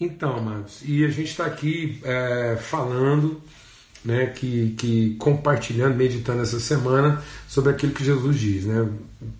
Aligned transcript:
Então, 0.00 0.36
amados, 0.36 0.80
e 0.84 1.04
a 1.04 1.08
gente 1.08 1.30
está 1.30 1.44
aqui 1.46 1.98
é, 2.04 2.56
falando, 2.60 3.42
né, 4.04 4.26
que, 4.26 4.74
que 4.78 5.16
compartilhando, 5.18 5.96
meditando 5.96 6.40
essa 6.40 6.60
semana 6.60 7.20
sobre 7.48 7.72
aquilo 7.72 7.92
que 7.92 8.04
Jesus 8.04 8.38
diz, 8.38 8.64
né, 8.64 8.88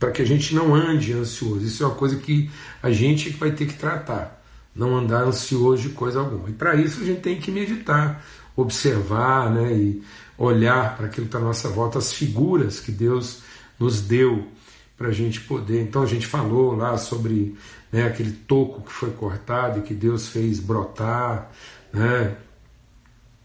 para 0.01 0.11
que 0.11 0.21
a 0.21 0.25
gente 0.25 0.57
não 0.57 0.75
ande 0.75 1.13
ansioso. 1.13 1.65
Isso 1.65 1.85
é 1.85 1.87
uma 1.87 1.95
coisa 1.95 2.17
que 2.17 2.51
a 2.83 2.91
gente 2.91 3.31
vai 3.31 3.53
ter 3.53 3.67
que 3.67 3.75
tratar, 3.75 4.43
não 4.75 4.97
andar 4.97 5.23
ansioso 5.23 5.83
de 5.83 5.91
coisa 5.91 6.19
alguma. 6.19 6.51
E 6.51 6.53
para 6.53 6.75
isso 6.75 7.03
a 7.03 7.05
gente 7.05 7.21
tem 7.21 7.39
que 7.39 7.53
meditar, 7.53 8.25
observar, 8.57 9.53
né, 9.53 9.73
e 9.73 10.03
olhar 10.37 10.97
para 10.97 11.07
aquilo 11.07 11.27
que 11.27 11.37
está 11.37 11.39
à 11.39 11.43
nossa 11.43 11.69
volta, 11.69 11.99
as 11.99 12.13
figuras 12.13 12.81
que 12.81 12.91
Deus 12.91 13.43
nos 13.79 14.01
deu 14.01 14.49
para 14.97 15.09
a 15.09 15.13
gente 15.13 15.41
poder. 15.41 15.83
Então 15.83 16.03
a 16.03 16.07
gente 16.07 16.27
falou 16.27 16.75
lá 16.75 16.99
sobre 16.99 17.57
né, 17.93 18.07
aquele 18.07 18.33
toco 18.33 18.83
que 18.83 18.93
foi 18.93 19.11
cortado 19.11 19.79
e 19.79 19.83
que 19.83 19.95
Deus 19.95 20.29
fez 20.29 20.61
brotar, 20.61 21.51
né? 21.93 22.37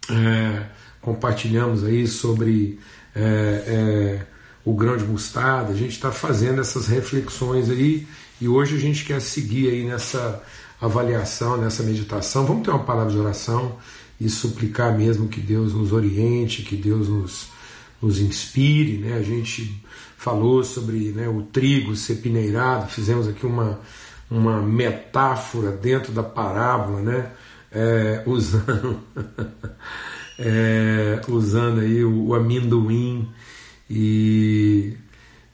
É, 0.09 0.66
compartilhamos 1.02 1.83
aí 1.83 2.07
sobre 2.07 2.79
é, 3.16 3.21
é, 3.21 4.25
o 4.66 4.73
grão 4.73 4.97
de 4.97 5.05
mostarda, 5.05 5.71
a 5.71 5.75
gente 5.75 5.91
está 5.91 6.11
fazendo 6.11 6.61
essas 6.61 6.88
reflexões 6.88 7.69
aí 7.69 8.07
e 8.39 8.47
hoje 8.47 8.75
a 8.75 8.79
gente 8.79 9.05
quer 9.05 9.21
seguir 9.21 9.69
aí 9.69 9.85
nessa 9.85 10.44
avaliação, 10.81 11.57
nessa 11.57 11.83
meditação. 11.83 12.45
Vamos 12.45 12.63
ter 12.63 12.71
uma 12.71 12.83
palavra 12.83 13.11
de 13.11 13.17
oração 13.17 13.77
e 14.19 14.30
suplicar 14.30 14.97
mesmo 14.97 15.27
que 15.27 15.39
Deus 15.39 15.73
nos 15.73 15.94
oriente, 15.94 16.63
que 16.63 16.75
Deus 16.75 17.07
nos, 17.07 17.47
nos 18.02 18.19
inspire, 18.19 18.97
né? 18.97 19.13
A 19.13 19.21
gente 19.21 19.81
falou 20.17 20.63
sobre 20.63 21.11
né, 21.11 21.27
o 21.27 21.41
trigo 21.41 21.95
ser 21.95 22.16
peneirado, 22.16 22.89
fizemos 22.89 23.27
aqui 23.27 23.45
uma, 23.45 23.81
uma 24.33 24.59
metáfora 24.61 25.71
dentro 25.71 26.11
da 26.11 26.23
parábola, 26.23 27.01
né, 27.01 27.31
é, 27.71 28.23
usando, 28.25 28.99
é, 30.39 31.21
usando 31.27 31.81
aí 31.81 32.03
o, 32.03 32.30
o 32.30 32.35
amendoim 32.35 33.30
e 33.88 34.97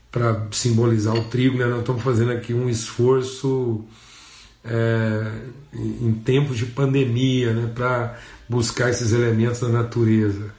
para 0.10 0.48
simbolizar 0.52 1.14
o 1.14 1.26
trigo, 1.26 1.58
né, 1.58 1.66
nós 1.66 1.80
estamos 1.80 2.02
fazendo 2.02 2.32
aqui 2.32 2.54
um 2.54 2.70
esforço 2.70 3.84
é, 4.64 5.32
em 5.74 6.14
tempos 6.14 6.58
de 6.58 6.66
pandemia 6.66 7.54
né, 7.54 7.72
para 7.76 8.18
buscar 8.48 8.90
esses 8.90 9.12
elementos 9.12 9.60
da 9.60 9.68
natureza. 9.68 10.54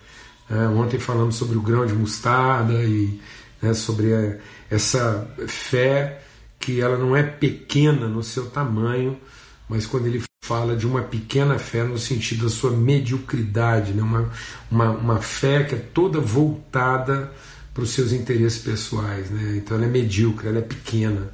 É, 0.48 0.67
ontem 0.69 0.98
falamos 0.98 1.36
sobre 1.36 1.56
o 1.56 1.62
grão 1.62 1.86
de 1.86 1.95
mostarda 1.95 2.84
e 2.84 3.19
né, 3.62 3.73
sobre 3.73 4.12
a, 4.12 4.36
essa 4.70 5.27
fé 5.47 6.20
que 6.61 6.80
ela 6.80 6.98
não 6.98 7.16
é 7.16 7.22
pequena 7.22 8.06
no 8.06 8.22
seu 8.22 8.50
tamanho, 8.50 9.19
mas 9.66 9.86
quando 9.86 10.06
ele 10.06 10.22
fala 10.44 10.77
de 10.77 10.86
uma 10.86 11.02
pequena 11.02 11.58
fé 11.58 11.83
no 11.83 11.97
sentido 11.97 12.44
da 12.44 12.50
sua 12.50 12.70
mediocridade, 12.70 13.92
né, 13.92 14.02
uma, 14.02 14.30
uma, 14.70 14.91
uma 14.91 15.22
fé 15.22 15.64
que 15.64 15.75
é 15.75 15.78
toda 15.78 16.20
voltada 16.20 17.33
para 17.72 17.83
os 17.83 17.91
seus 17.91 18.12
interesses 18.12 18.61
pessoais. 18.61 19.30
Né? 19.30 19.56
Então 19.56 19.77
ela 19.77 19.86
é 19.86 19.89
medíocre, 19.89 20.48
ela 20.48 20.58
é 20.58 20.62
pequena, 20.62 21.33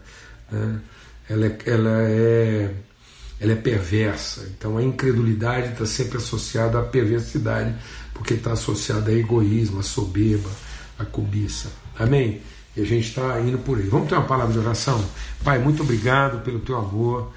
né? 0.51 0.81
ela, 1.29 1.47
é, 1.47 1.59
ela, 1.67 2.03
é, 2.03 2.75
ela 3.41 3.53
é 3.53 3.57
perversa. 3.57 4.49
Então 4.57 4.79
a 4.79 4.83
incredulidade 4.83 5.73
está 5.73 5.87
sempre 5.87 6.19
associada 6.19 6.79
à 6.79 6.83
perversidade, 6.83 7.75
porque 8.15 8.35
está 8.35 8.53
associada 8.53 9.11
a 9.11 9.15
egoísmo, 9.15 9.81
a 9.81 9.83
soberba, 9.83 10.51
a 10.99 11.05
cobiça. 11.05 11.69
Amém? 11.99 12.43
E 12.77 12.83
a 12.83 12.85
gente 12.85 13.09
está 13.09 13.41
indo 13.41 13.59
por 13.59 13.79
aí. 13.79 13.89
Vamos 13.89 14.09
ter 14.09 14.15
uma 14.15 14.27
palavra 14.27 14.53
de 14.53 14.59
oração? 14.59 15.03
Pai, 15.43 15.59
muito 15.59 15.83
obrigado 15.83 16.45
pelo 16.45 16.61
teu 16.61 16.77
amor. 16.77 17.33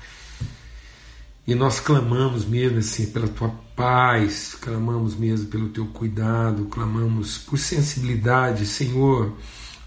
E 1.48 1.56
nós 1.56 1.80
clamamos 1.80 2.46
mesmo 2.46 2.78
assim 2.80 3.08
pela 3.08 3.28
tua 3.28 3.50
paz, 3.76 4.56
clamamos 4.60 5.16
mesmo 5.16 5.48
pelo 5.48 5.70
teu 5.70 5.86
cuidado, 5.88 6.66
clamamos 6.66 7.38
por 7.38 7.58
sensibilidade, 7.58 8.66
Senhor. 8.66 9.34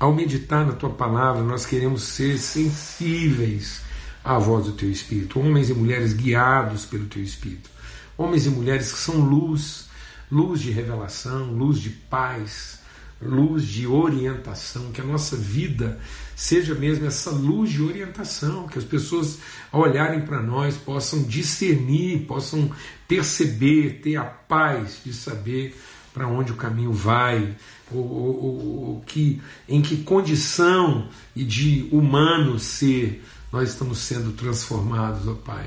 Ao 0.00 0.12
meditar 0.12 0.66
na 0.66 0.72
tua 0.72 0.91
palavra, 0.91 1.43
nós 1.43 1.65
queremos 1.65 2.03
ser 2.03 2.38
sensíveis 2.38 3.81
à 4.25 4.38
voz 4.38 4.66
do 4.66 4.72
teu 4.72 4.91
Espírito, 4.91 5.38
homens 5.38 5.71
e 5.71 5.75
mulheres 5.75 6.12
guiados 6.12 6.84
pelo 6.84 7.06
teu 7.06 7.22
Espírito, 7.22 7.71
homens 8.16 8.47
e 8.47 8.50
mulheres 8.50 8.91
que 8.91 8.98
são 8.98 9.21
luz, 9.21 9.88
luz 10.31 10.60
de 10.60 10.72
revelação, 10.72 11.53
luz 11.53 11.78
de 11.78 11.91
paz, 11.91 12.81
luz 13.22 13.65
de 13.65 13.87
orientação, 13.87 14.91
que 14.93 15.00
a 15.00 15.05
nossa 15.05 15.37
vida 15.37 15.99
seja 16.34 16.75
mesmo 16.75 17.06
essa 17.06 17.31
luz 17.31 17.71
de 17.71 17.83
orientação, 17.83 18.66
que 18.66 18.78
as 18.78 18.84
pessoas, 18.84 19.38
ao 19.71 19.83
olharem 19.83 20.22
para 20.22 20.43
nós, 20.43 20.77
possam 20.77 21.22
discernir, 21.22 22.27
possam 22.27 22.71
perceber, 23.06 24.00
ter 24.03 24.16
a 24.16 24.25
paz 24.25 25.00
de 25.05 25.12
saber 25.12 25.77
para 26.12 26.27
onde 26.27 26.53
o 26.53 26.56
caminho 26.56 26.93
vai, 26.93 27.56
ou, 27.91 28.00
ou, 28.00 28.87
ou, 28.88 29.00
que, 29.06 29.41
em 29.69 29.81
que 29.81 29.99
condição 29.99 31.09
e 31.34 31.44
de 31.44 31.89
humano 31.91 32.59
ser 32.59 33.22
nós 33.50 33.71
estamos 33.71 33.99
sendo 33.99 34.33
transformados, 34.33 35.28
ó 35.28 35.34
Pai 35.34 35.66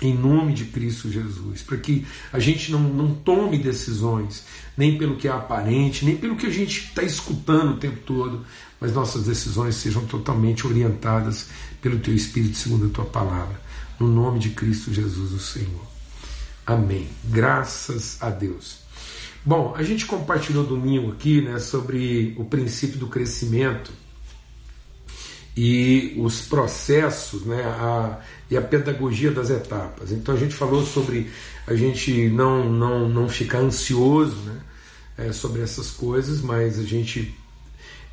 em 0.00 0.14
nome 0.14 0.54
de 0.54 0.64
Cristo 0.66 1.10
Jesus, 1.10 1.62
para 1.62 1.76
que 1.76 2.06
a 2.32 2.38
gente 2.38 2.72
não, 2.72 2.80
não 2.80 3.14
tome 3.14 3.58
decisões 3.58 4.44
nem 4.76 4.96
pelo 4.96 5.16
que 5.16 5.28
é 5.28 5.30
aparente, 5.30 6.04
nem 6.04 6.16
pelo 6.16 6.36
que 6.36 6.46
a 6.46 6.50
gente 6.50 6.86
está 6.86 7.02
escutando 7.02 7.72
o 7.72 7.76
tempo 7.76 7.98
todo, 8.06 8.44
mas 8.80 8.94
nossas 8.94 9.24
decisões 9.24 9.74
sejam 9.74 10.06
totalmente 10.06 10.66
orientadas 10.66 11.48
pelo 11.82 11.98
Teu 11.98 12.14
Espírito, 12.14 12.56
segundo 12.56 12.86
a 12.86 12.90
Tua 12.90 13.04
palavra. 13.04 13.60
No 13.98 14.08
nome 14.08 14.38
de 14.38 14.50
Cristo 14.50 14.92
Jesus, 14.92 15.32
o 15.32 15.38
Senhor. 15.38 15.86
Amém. 16.66 17.08
Graças 17.24 18.16
a 18.22 18.30
Deus. 18.30 18.78
Bom, 19.44 19.74
a 19.76 19.82
gente 19.82 20.06
compartilhou 20.06 20.64
domingo 20.64 21.12
aqui 21.12 21.40
né, 21.40 21.58
sobre 21.58 22.34
o 22.38 22.44
princípio 22.44 22.98
do 22.98 23.06
crescimento 23.06 23.92
e 25.56 26.14
os 26.18 26.42
processos 26.42 27.44
né, 27.44 27.62
a, 27.64 28.20
e 28.50 28.56
a 28.56 28.62
pedagogia 28.62 29.30
das 29.30 29.48
etapas. 29.48 30.10
Então 30.10 30.34
a 30.34 30.38
gente 30.38 30.54
falou 30.54 30.84
sobre 30.84 31.30
a 31.66 31.74
gente 31.74 32.28
não, 32.28 32.70
não, 32.70 33.08
não 33.08 33.28
ficar 33.28 33.58
ansioso 33.58 34.36
né, 34.40 34.60
é, 35.16 35.32
sobre 35.32 35.62
essas 35.62 35.90
coisas, 35.90 36.40
mas 36.40 36.78
a 36.78 36.82
gente, 36.82 37.34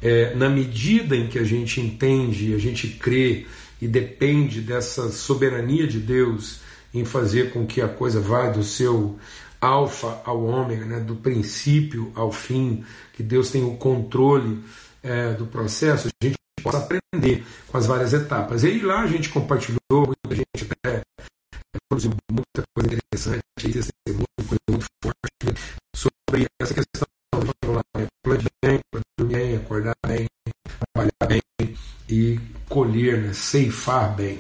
é, 0.02 0.36
na 0.36 0.50
medida 0.50 1.16
em 1.16 1.28
que 1.28 1.40
a 1.40 1.44
gente 1.44 1.82
entende, 1.82 2.54
a 2.54 2.60
gente 2.60 2.88
crê 2.88 3.48
e 3.82 3.88
depende 3.88 4.62
dessa 4.62 5.10
soberania 5.10 5.88
de 5.88 6.00
Deus 6.00 6.60
em 6.94 7.04
fazer 7.04 7.52
com 7.52 7.66
que 7.66 7.82
a 7.82 7.88
coisa 7.88 8.20
vá 8.20 8.50
do 8.50 8.64
seu 8.64 9.18
alfa 9.60 10.22
ao 10.24 10.44
ômega, 10.44 10.86
né, 10.86 11.00
do 11.00 11.16
princípio 11.16 12.12
ao 12.16 12.32
fim, 12.32 12.84
que 13.14 13.24
Deus 13.24 13.50
tem 13.50 13.64
o 13.64 13.76
controle 13.76 14.64
é, 15.02 15.34
do 15.34 15.48
processo, 15.48 16.08
a 16.08 16.26
gente 16.26 16.38
possa 16.62 16.78
aprender 16.78 17.44
com 17.68 17.78
as 17.78 17.86
várias 17.88 18.14
etapas. 18.14 18.64
E 18.64 18.68
aí 18.68 18.82
lá 18.82 19.02
a 19.02 19.08
gente 19.08 19.30
compartilhou, 19.30 20.14
muita 20.28 20.36
gente 20.36 20.72
até 20.72 21.02
produziu 21.90 22.12
muita 22.30 22.64
coisa 22.76 22.94
interessante, 22.94 23.44
testemunho, 23.62 24.26
coisa 24.38 24.60
muito 24.70 24.86
forte 25.04 25.62
sobre 25.96 26.48
essa 26.62 26.74
questão 26.74 27.08
de 27.08 27.46
controlar, 27.46 27.84
né? 27.96 28.08
bem, 28.62 28.80
dormir 28.94 29.34
bem, 29.34 29.56
acordar 29.56 29.96
bem, 30.06 30.26
trabalhar 30.94 31.28
bem 31.28 31.76
e 32.10 32.40
colher, 32.68 33.22
né? 33.22 33.34
ceifar 33.34 34.16
bem. 34.16 34.40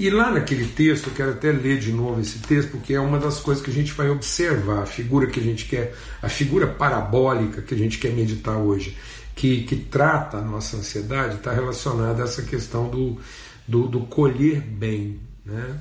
E 0.00 0.10
lá 0.10 0.32
naquele 0.32 0.66
texto, 0.66 1.06
eu 1.08 1.14
quero 1.14 1.30
até 1.30 1.52
ler 1.52 1.78
de 1.78 1.92
novo 1.92 2.20
esse 2.20 2.40
texto, 2.40 2.72
porque 2.72 2.94
é 2.94 3.00
uma 3.00 3.18
das 3.18 3.38
coisas 3.38 3.62
que 3.62 3.70
a 3.70 3.74
gente 3.74 3.92
vai 3.92 4.10
observar, 4.10 4.82
a 4.82 4.86
figura 4.86 5.28
que 5.28 5.38
a 5.38 5.42
gente 5.42 5.66
quer, 5.66 5.94
a 6.20 6.28
figura 6.28 6.66
parabólica 6.66 7.62
que 7.62 7.74
a 7.74 7.78
gente 7.78 7.98
quer 7.98 8.12
meditar 8.12 8.56
hoje 8.56 8.96
que, 9.34 9.64
que 9.64 9.76
trata 9.76 10.38
a 10.38 10.40
nossa 10.40 10.76
ansiedade 10.76 11.36
está 11.36 11.52
relacionada 11.52 12.22
a 12.22 12.24
essa 12.24 12.42
questão 12.42 12.88
do, 12.88 13.18
do, 13.66 13.88
do, 13.88 14.00
colher 14.06 14.60
bem. 14.60 15.20
Né? 15.44 15.80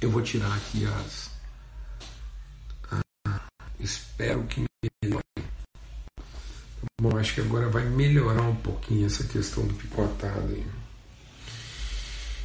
Eu 0.00 0.10
vou 0.10 0.22
tirar 0.22 0.54
aqui 0.54 0.86
as. 0.86 1.30
Ah, 2.90 3.40
espero 3.78 4.44
que 4.44 4.64
melhore. 5.02 5.24
Bom, 7.00 7.16
acho 7.16 7.34
que 7.34 7.40
agora 7.40 7.68
vai 7.68 7.84
melhorar 7.84 8.42
um 8.42 8.56
pouquinho 8.56 9.06
essa 9.06 9.24
questão 9.24 9.66
do 9.66 9.74
picotado 9.74 10.52
aí. 10.52 10.66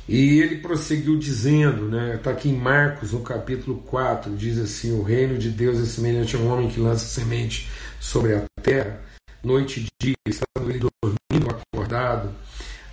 E 0.08 0.40
ele 0.40 0.60
prosseguiu 0.60 1.18
dizendo, 1.18 1.90
né? 1.90 2.16
Está 2.16 2.32
aqui 2.32 2.50
em 2.50 2.58
Marcos, 2.58 3.12
no 3.12 3.22
capítulo 3.22 3.80
4, 3.82 4.36
diz 4.36 4.60
assim: 4.60 4.92
O 4.92 5.02
reino 5.02 5.38
de 5.38 5.50
Deus 5.50 5.80
é 5.80 5.86
semelhante 5.86 6.36
a 6.36 6.40
um 6.40 6.48
homem 6.48 6.70
que 6.70 6.80
lança 6.80 7.06
semente 7.06 7.70
sobre 8.00 8.36
a 8.36 8.46
terra 8.62 9.02
noite 9.46 9.80
e 9.80 10.04
dia, 10.04 10.16
estando 10.28 10.70
ele 10.70 10.80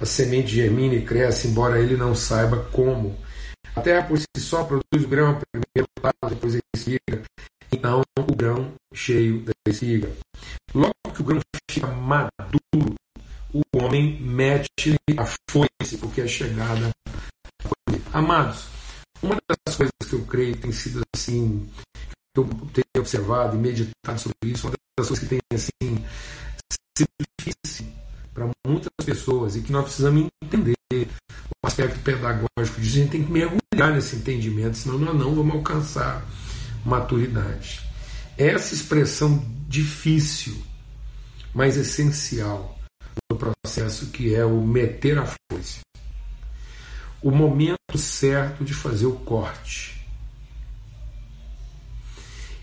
a 0.03 0.07
semente 0.07 0.49
germina 0.49 0.97
e 0.97 1.05
cresce, 1.05 1.47
embora 1.47 1.81
ele 1.81 1.97
não 1.97 2.13
saiba 2.13 2.65
como. 2.73 3.17
A 3.77 3.81
terra 3.81 4.03
por 4.07 4.19
si 4.19 4.27
só 4.39 4.65
produz 4.65 4.83
o 4.93 5.09
grão, 5.09 5.41
primeiro 5.53 5.89
depois 6.29 6.57
a 6.57 6.59
espiga, 6.77 7.23
então 7.71 8.03
o 8.19 8.35
grão 8.35 8.75
cheio 8.93 9.45
da 9.45 9.53
espiga. 9.69 10.13
Logo 10.75 10.93
que 11.15 11.23
o 11.23 11.25
grão 11.25 11.41
fica 11.71 11.87
maduro, 11.87 12.95
o 13.55 13.63
homem 13.79 14.21
mete 14.21 14.97
a 15.17 15.25
foice, 15.49 15.97
porque 15.99 16.23
é 16.23 16.27
chegada 16.27 16.91
a 17.65 17.69
colher. 17.69 18.03
Amados, 18.13 18.67
Uma 19.23 19.37
das 19.49 19.77
coisas 19.77 19.93
que 20.09 20.15
eu 20.15 20.25
creio 20.27 20.57
tem 20.57 20.73
sido 20.73 21.01
assim, 21.15 21.71
que 22.35 22.41
eu 22.41 22.45
tenho 22.73 22.85
observado 22.99 23.57
e 23.57 23.61
meditado 23.61 24.19
sobre 24.19 24.35
isso, 24.47 24.67
uma 24.67 24.75
das 24.99 25.09
coisas 25.09 25.19
que 25.21 25.27
tem 25.27 25.39
assim, 25.55 26.05
sido 26.99 27.09
para 28.33 28.49
muitas 28.67 28.91
pessoas 29.05 29.57
e 29.57 29.61
que 29.61 29.73
nós 29.73 29.85
precisamos 29.85 30.29
entender 30.43 30.75
o 30.93 31.67
aspecto 31.67 31.99
pedagógico 32.01 32.81
disso, 32.81 32.97
a 32.97 33.01
gente 33.01 33.11
tem 33.11 33.25
que 33.25 33.33
mergulhar 33.33 33.93
nesse 33.93 34.17
entendimento, 34.17 34.77
senão 34.77 34.99
nós 34.99 35.17
não 35.17 35.35
vamos 35.35 35.55
alcançar 35.55 36.25
maturidade. 36.85 37.81
Essa 38.37 38.75
expressão 38.75 39.45
difícil, 39.69 40.61
mas 41.55 41.77
essencial 41.77 42.79
no 43.31 43.37
processo 43.37 44.07
que 44.07 44.35
é 44.35 44.45
o 44.45 44.61
meter 44.63 45.19
a 45.19 45.27
foice. 45.27 45.81
O 47.23 47.31
momento 47.31 47.97
certo 47.97 48.65
de 48.65 48.75
fazer 48.75 49.07
o 49.07 49.15
corte. 49.17 50.05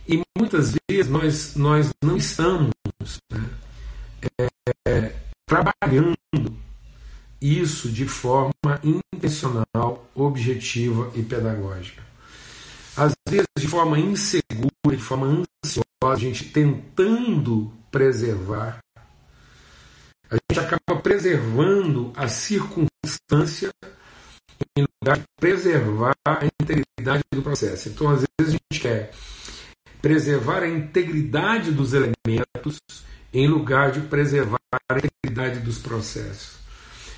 E 0.07 0.21
muitas 0.37 0.75
vezes 0.89 1.09
nós, 1.09 1.55
nós 1.55 1.89
não 2.03 2.17
estamos 2.17 2.71
né, 3.31 3.49
é, 4.87 5.15
trabalhando 5.49 6.15
isso 7.41 7.89
de 7.89 8.07
forma 8.07 8.79
intencional, 8.83 10.07
objetiva 10.13 11.11
e 11.15 11.23
pedagógica. 11.23 12.03
Às 12.95 13.13
vezes, 13.27 13.47
de 13.57 13.67
forma 13.67 13.97
insegura, 13.97 14.69
de 14.95 15.01
forma 15.01 15.25
ansiosa, 15.25 15.85
a 16.03 16.15
gente 16.15 16.45
tentando 16.45 17.73
preservar, 17.89 18.77
a 20.29 20.35
gente 20.35 20.59
acaba 20.59 21.01
preservando 21.01 22.13
a 22.15 22.27
circunstância 22.27 23.71
em 24.77 24.85
lugar 25.01 25.17
de 25.17 25.25
preservar 25.39 26.13
a 26.27 26.45
integridade 26.45 27.23
do 27.33 27.41
processo. 27.41 27.89
Então, 27.89 28.07
às 28.07 28.23
vezes, 28.39 28.53
a 28.53 28.57
gente 28.71 28.81
quer 28.81 29.11
preservar 29.99 30.61
a 30.61 30.67
integridade 30.67 31.71
dos 31.71 31.93
elementos 31.93 32.79
em 33.33 33.47
lugar 33.47 33.91
de 33.91 34.01
preservar 34.01 34.59
a 34.89 34.97
integridade 34.97 35.59
dos 35.59 35.77
processos. 35.77 36.59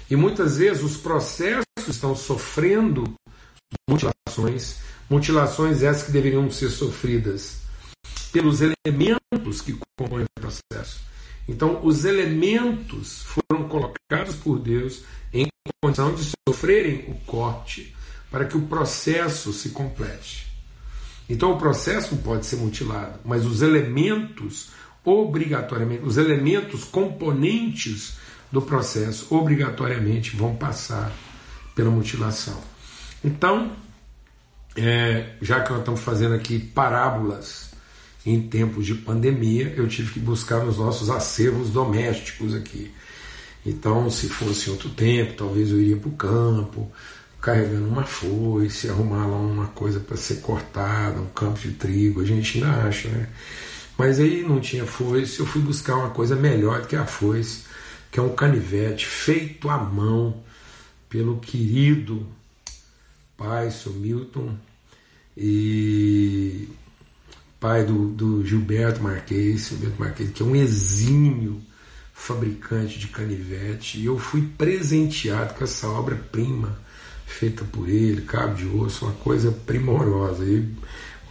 E 0.09 0.15
muitas 0.15 0.57
vezes 0.57 0.83
os 0.83 0.97
processos 0.97 1.65
estão 1.87 2.15
sofrendo 2.15 3.13
mutilações, 3.89 4.79
mutilações 5.09 5.83
essas 5.83 6.03
que 6.03 6.11
deveriam 6.11 6.49
ser 6.51 6.69
sofridas 6.69 7.61
pelos 8.31 8.59
elementos 8.61 9.61
que 9.61 9.77
compõem 9.97 10.23
o 10.23 10.41
processo. 10.41 11.01
Então, 11.47 11.85
os 11.85 12.05
elementos 12.05 13.23
foram 13.23 13.67
colocados 13.67 14.35
por 14.35 14.59
Deus 14.59 15.03
em 15.33 15.47
condição 15.81 16.13
de 16.13 16.31
sofrerem 16.47 17.05
o 17.09 17.15
corte 17.25 17.95
para 18.29 18.45
que 18.45 18.57
o 18.57 18.67
processo 18.67 19.51
se 19.51 19.69
complete. 19.69 20.47
Então, 21.29 21.53
o 21.53 21.57
processo 21.57 22.17
pode 22.17 22.45
ser 22.45 22.57
mutilado, 22.57 23.19
mas 23.23 23.45
os 23.45 23.61
elementos, 23.61 24.69
obrigatoriamente, 25.03 26.03
os 26.03 26.17
elementos 26.17 26.83
componentes 26.83 28.17
do 28.51 28.61
processo 28.61 29.33
obrigatoriamente 29.33 30.35
vão 30.35 30.55
passar 30.55 31.11
pela 31.75 31.89
mutilação. 31.89 32.59
Então, 33.23 33.71
é, 34.75 35.35
já 35.41 35.61
que 35.61 35.69
nós 35.69 35.79
estamos 35.79 36.01
fazendo 36.01 36.35
aqui 36.35 36.59
parábolas 36.59 37.71
em 38.25 38.41
tempos 38.41 38.85
de 38.85 38.95
pandemia, 38.95 39.73
eu 39.75 39.87
tive 39.87 40.13
que 40.13 40.19
buscar 40.19 40.63
nos 40.63 40.77
nossos 40.77 41.09
acervos 41.09 41.69
domésticos 41.69 42.53
aqui. 42.53 42.91
Então, 43.65 44.09
se 44.09 44.27
fosse 44.27 44.69
outro 44.69 44.89
tempo, 44.89 45.33
talvez 45.33 45.69
eu 45.69 45.79
iria 45.79 45.97
para 45.97 46.09
o 46.09 46.13
campo, 46.13 46.91
carregando 47.39 47.87
uma 47.87 48.03
foice, 48.03 48.89
arrumar 48.89 49.25
lá 49.25 49.37
uma 49.37 49.67
coisa 49.67 49.99
para 49.99 50.17
ser 50.17 50.41
cortada, 50.41 51.19
um 51.19 51.27
campo 51.27 51.59
de 51.59 51.71
trigo, 51.71 52.21
a 52.21 52.25
gente 52.25 52.57
ainda 52.57 52.87
acha, 52.87 53.09
né? 53.09 53.27
Mas 54.01 54.19
aí 54.19 54.41
não 54.41 54.59
tinha 54.59 54.83
foice, 54.83 55.39
eu 55.39 55.45
fui 55.45 55.61
buscar 55.61 55.95
uma 55.95 56.09
coisa 56.09 56.35
melhor 56.35 56.81
do 56.81 56.87
que 56.87 56.95
a 56.95 57.05
foice, 57.05 57.65
que 58.09 58.19
é 58.19 58.23
um 58.23 58.33
canivete 58.33 59.05
feito 59.05 59.69
à 59.69 59.77
mão 59.77 60.43
pelo 61.07 61.37
querido 61.37 62.25
pai, 63.37 63.69
seu 63.69 63.93
Milton, 63.93 64.57
e 65.37 66.67
pai 67.59 67.85
do, 67.85 68.07
do 68.07 68.43
Gilberto 68.43 69.03
Marquês, 69.03 69.67
Gilberto 69.67 69.99
Marquês, 69.99 70.31
que 70.31 70.41
é 70.41 70.45
um 70.47 70.55
exímio 70.55 71.61
fabricante 72.11 72.97
de 72.97 73.07
canivete, 73.07 73.99
e 73.99 74.07
eu 74.07 74.17
fui 74.17 74.41
presenteado 74.57 75.53
com 75.53 75.63
essa 75.63 75.87
obra-prima 75.87 76.75
feita 77.27 77.63
por 77.65 77.87
ele, 77.87 78.23
cabo 78.23 78.55
de 78.55 78.65
osso, 78.65 79.05
uma 79.05 79.13
coisa 79.13 79.51
primorosa. 79.51 80.43
E 80.43 80.67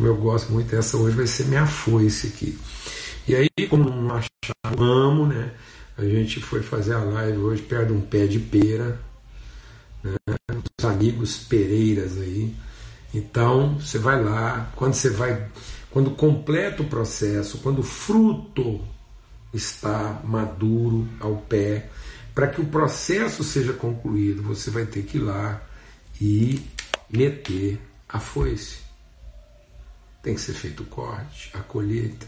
como 0.00 0.08
eu 0.08 0.16
gosto 0.16 0.50
muito 0.50 0.70
dessa 0.70 0.96
hoje, 0.96 1.14
vai 1.14 1.26
ser 1.26 1.44
minha 1.44 1.66
foice 1.66 2.28
aqui. 2.28 2.58
E 3.28 3.34
aí, 3.34 3.50
como 3.68 3.84
não 3.90 5.26
né? 5.26 5.52
A 5.98 6.02
gente 6.02 6.40
foi 6.40 6.62
fazer 6.62 6.94
a 6.94 7.04
live 7.04 7.36
hoje 7.36 7.60
perto 7.60 7.88
de 7.88 7.92
um 7.92 8.00
pé 8.00 8.26
de 8.26 8.38
pera, 8.38 8.98
né? 10.02 10.14
os 10.78 10.84
amigos 10.86 11.36
pereiras 11.40 12.16
aí. 12.16 12.54
Então 13.12 13.74
você 13.74 13.98
vai 13.98 14.24
lá, 14.24 14.72
quando 14.74 14.94
você 14.94 15.10
vai, 15.10 15.46
quando 15.90 16.12
completa 16.12 16.82
o 16.82 16.86
processo, 16.86 17.58
quando 17.58 17.80
o 17.80 17.82
fruto 17.82 18.80
está 19.52 20.22
maduro 20.24 21.06
ao 21.20 21.36
pé, 21.36 21.90
para 22.34 22.46
que 22.46 22.62
o 22.62 22.66
processo 22.66 23.44
seja 23.44 23.74
concluído, 23.74 24.42
você 24.42 24.70
vai 24.70 24.86
ter 24.86 25.02
que 25.02 25.18
ir 25.18 25.20
lá 25.20 25.60
e 26.18 26.58
meter 27.10 27.78
a 28.08 28.18
foice. 28.18 28.89
Tem 30.22 30.34
que 30.34 30.40
ser 30.40 30.52
feito 30.52 30.82
o 30.82 30.86
corte, 30.86 31.50
a 31.54 31.60
colheita. 31.60 32.26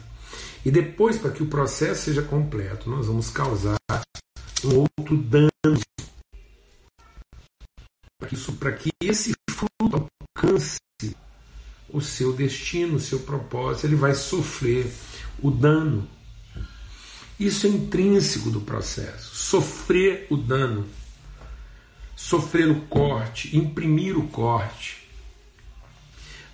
E 0.65 0.71
depois, 0.71 1.19
para 1.19 1.31
que 1.31 1.43
o 1.43 1.47
processo 1.47 2.05
seja 2.05 2.23
completo, 2.23 2.89
nós 2.89 3.06
vamos 3.06 3.31
causar 3.31 3.77
um 4.65 4.79
outro 4.79 5.17
dano. 5.17 5.50
Isso, 8.31 8.53
para 8.55 8.73
que 8.73 8.91
esse 9.03 9.33
fruto 9.50 10.09
alcance 10.37 10.81
o 11.91 12.00
seu 12.00 12.33
destino, 12.33 12.97
o 12.97 13.00
seu 13.00 13.21
propósito, 13.21 13.87
ele 13.87 13.97
vai 13.97 14.15
sofrer 14.15 14.91
o 15.43 15.50
dano. 15.50 16.09
Isso 17.39 17.67
é 17.67 17.71
intrínseco 17.71 18.50
do 18.50 18.61
processo. 18.61 19.35
Sofrer 19.35 20.27
o 20.31 20.37
dano, 20.37 20.89
sofrer 22.17 22.71
o 22.71 22.81
corte, 22.83 23.55
imprimir 23.55 24.17
o 24.17 24.29
corte 24.29 25.02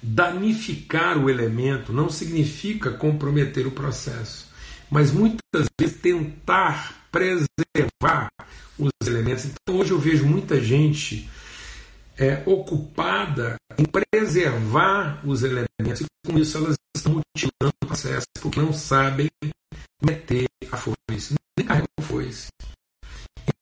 Danificar 0.02 1.18
o 1.18 1.28
elemento 1.28 1.92
não 1.92 2.08
significa 2.08 2.92
comprometer 2.92 3.66
o 3.66 3.72
processo, 3.72 4.48
mas 4.90 5.10
muitas 5.10 5.66
vezes 5.80 5.96
tentar 6.00 7.08
preservar 7.10 8.30
os 8.78 8.90
elementos. 9.06 9.46
Então 9.46 9.76
hoje 9.76 9.90
eu 9.90 9.98
vejo 9.98 10.24
muita 10.24 10.60
gente 10.60 11.28
é, 12.16 12.42
ocupada 12.46 13.56
em 13.76 13.84
preservar 13.84 15.20
os 15.24 15.42
elementos 15.42 16.00
e 16.00 16.06
com 16.26 16.38
isso 16.38 16.58
elas 16.58 16.76
estão 16.96 17.14
mutilando 17.14 17.72
o 17.82 17.86
processo 17.86 18.26
porque 18.40 18.60
não 18.60 18.72
sabem 18.72 19.28
meter 20.04 20.46
a 20.70 20.76
foice, 20.76 21.34
nem 21.58 21.66
carregam 21.66 21.88
a 21.98 22.02
foice. 22.02 22.48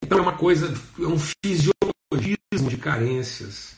Então 0.02 0.18
é 0.18 0.22
uma 0.22 0.36
coisa, 0.36 0.72
é 0.98 1.06
um 1.06 1.18
fisiologismo 1.18 2.68
de 2.68 2.76
carências. 2.76 3.76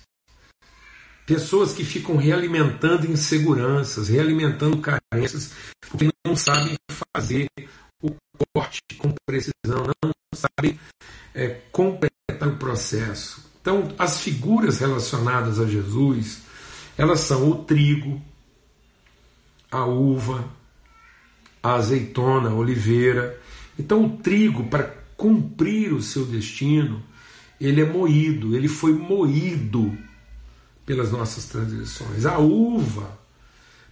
Pessoas 1.28 1.74
que 1.74 1.84
ficam 1.84 2.16
realimentando 2.16 3.06
inseguranças, 3.06 4.08
realimentando 4.08 4.78
carências, 4.78 5.52
porque 5.90 6.08
não 6.26 6.34
sabem 6.34 6.74
fazer 6.90 7.46
o 8.02 8.10
corte 8.54 8.80
com 8.96 9.12
precisão, 9.26 9.84
não 10.02 10.10
sabem 10.34 10.80
é, 11.34 11.48
completar 11.70 12.48
o 12.48 12.56
processo. 12.56 13.44
Então, 13.60 13.94
as 13.98 14.20
figuras 14.20 14.78
relacionadas 14.78 15.60
a 15.60 15.66
Jesus, 15.66 16.40
elas 16.96 17.20
são 17.20 17.50
o 17.50 17.62
trigo, 17.62 18.22
a 19.70 19.84
uva, 19.84 20.48
a 21.62 21.74
azeitona, 21.74 22.48
a 22.48 22.54
oliveira. 22.54 23.38
Então, 23.78 24.06
o 24.06 24.16
trigo, 24.16 24.64
para 24.70 24.94
cumprir 25.14 25.92
o 25.92 26.00
seu 26.00 26.24
destino, 26.24 27.02
ele 27.60 27.82
é 27.82 27.84
moído, 27.84 28.56
ele 28.56 28.66
foi 28.66 28.94
moído 28.94 30.07
pelas 30.88 31.12
nossas 31.12 31.44
transgressões. 31.44 32.24
A 32.24 32.38
uva, 32.38 33.20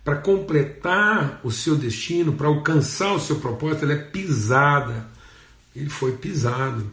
para 0.02 0.16
completar 0.16 1.42
o 1.44 1.50
seu 1.50 1.76
destino, 1.76 2.32
para 2.32 2.48
alcançar 2.48 3.12
o 3.12 3.20
seu 3.20 3.36
propósito, 3.36 3.84
ela 3.84 3.92
é 3.92 3.98
pisada. 3.98 5.06
Ele 5.74 5.90
foi 5.90 6.12
pisado. 6.12 6.90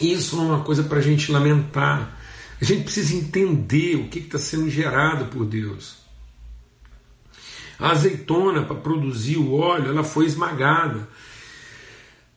Isso 0.00 0.36
não 0.36 0.44
é 0.44 0.54
uma 0.54 0.64
coisa 0.64 0.84
para 0.84 0.98
a 0.98 1.02
gente 1.02 1.32
lamentar. 1.32 2.16
A 2.60 2.64
gente 2.64 2.84
precisa 2.84 3.12
entender 3.16 3.96
o 3.96 4.08
que 4.08 4.20
está 4.20 4.38
sendo 4.38 4.70
gerado 4.70 5.24
por 5.24 5.44
Deus. 5.44 5.96
A 7.76 7.90
azeitona, 7.90 8.62
para 8.62 8.76
produzir 8.76 9.38
o 9.38 9.52
óleo, 9.52 9.88
ela 9.88 10.04
foi 10.04 10.26
esmagada. 10.26 11.08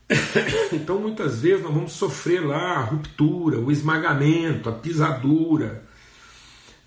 Então, 0.73 0.99
muitas 0.99 1.41
vezes, 1.41 1.63
nós 1.63 1.71
vamos 1.71 1.91
sofrer 1.91 2.43
lá 2.43 2.79
a 2.79 2.81
ruptura, 2.81 3.59
o 3.59 3.71
esmagamento, 3.71 4.67
a 4.67 4.71
pisadura 4.71 5.92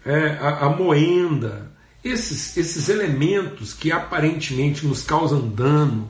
é, 0.06 0.38
a, 0.40 0.66
a 0.66 0.68
moenda, 0.70 1.70
esses, 2.02 2.56
esses 2.56 2.88
elementos 2.88 3.72
que 3.72 3.90
aparentemente 3.90 4.86
nos 4.86 5.02
causam 5.02 5.48
dano, 5.48 6.08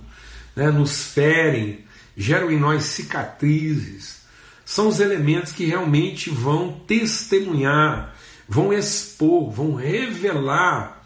né, 0.54 0.70
nos 0.70 1.04
ferem, 1.04 1.84
geram 2.14 2.50
em 2.50 2.58
nós 2.58 2.84
cicatrizes, 2.84 4.20
são 4.64 4.88
os 4.88 5.00
elementos 5.00 5.52
que 5.52 5.64
realmente 5.64 6.28
vão 6.28 6.72
testemunhar, 6.86 8.14
vão 8.48 8.72
expor, 8.72 9.50
vão 9.50 9.74
revelar 9.74 11.02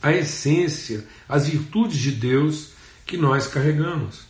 a 0.00 0.12
essência, 0.12 1.04
as 1.28 1.48
virtudes 1.48 1.98
de 1.98 2.12
Deus 2.12 2.70
que 3.04 3.16
nós 3.16 3.48
carregamos. 3.48 4.20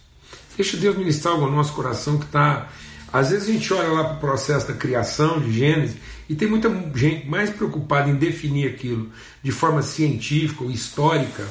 Deixa 0.57 0.77
Deus 0.77 0.97
ministrar 0.97 1.35
algo 1.35 1.47
no 1.47 1.57
nosso 1.57 1.73
coração 1.73 2.19
que 2.19 2.25
está. 2.25 2.69
Às 3.13 3.31
vezes 3.31 3.49
a 3.49 3.53
gente 3.53 3.73
olha 3.73 3.89
lá 3.89 4.05
para 4.05 4.17
o 4.17 4.21
processo 4.21 4.69
da 4.69 4.75
criação 4.75 5.41
de 5.41 5.53
Gênesis 5.53 5.97
e 6.29 6.35
tem 6.35 6.47
muita 6.47 6.69
gente 6.95 7.27
mais 7.27 7.51
preocupada 7.51 8.11
em 8.11 8.17
definir 8.17 8.69
aquilo 8.69 9.11
de 9.43 9.51
forma 9.51 9.83
científica 9.83 10.63
ou 10.63 10.71
histórica. 10.71 11.47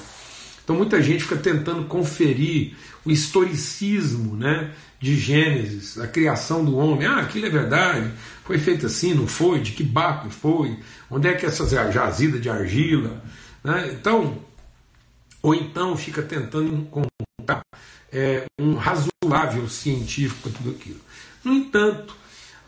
Então 0.64 0.76
muita 0.76 1.02
gente 1.02 1.24
fica 1.24 1.38
tentando 1.38 1.86
conferir 1.86 2.74
o 3.06 3.10
historicismo 3.10 4.36
né, 4.36 4.72
de 5.00 5.16
Gênesis, 5.16 5.98
a 5.98 6.08
criação 6.08 6.64
do 6.64 6.78
homem. 6.78 7.08
Ah, 7.08 7.22
aquilo 7.22 7.46
é 7.46 7.50
verdade, 7.50 8.12
foi 8.44 8.58
feito 8.60 8.86
assim, 8.86 9.14
não 9.14 9.28
foi? 9.28 9.62
De 9.62 9.72
que 9.72 9.84
barco 9.84 10.30
foi? 10.30 10.78
Onde 11.10 11.28
é 11.28 11.34
que 11.34 11.46
essa 11.46 11.66
jazida 11.92 12.38
de 12.38 12.50
argila? 12.50 13.24
Né? 13.64 13.92
Então, 13.94 14.40
ou 15.42 15.56
então 15.56 15.96
fica 15.96 16.22
tentando 16.22 16.74
encontrar 16.74 17.62
é, 18.12 18.46
um 18.60 18.76
razoável 18.76 19.68
científico 19.70 20.50
para 20.50 20.52
tudo 20.52 20.72
aquilo. 20.72 21.00
No 21.44 21.54
entanto, 21.54 22.14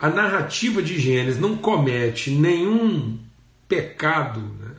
a 0.00 0.08
narrativa 0.08 0.82
de 0.82 0.98
Gênesis 0.98 1.38
não 1.38 1.56
comete 1.56 2.30
nenhum 2.30 3.18
pecado. 3.68 4.40
Né? 4.58 4.74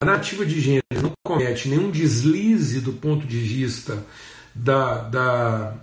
A 0.00 0.06
narrativa 0.06 0.46
de 0.46 0.58
Gênesis 0.58 1.02
não 1.02 1.12
comete 1.22 1.68
nenhum 1.68 1.90
deslize 1.90 2.80
do 2.80 2.94
ponto 2.94 3.26
de 3.26 3.38
vista 3.38 4.04
da, 4.54 5.02
da, 5.02 5.74